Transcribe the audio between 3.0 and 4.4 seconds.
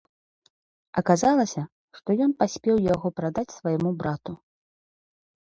прадаць свайму брату.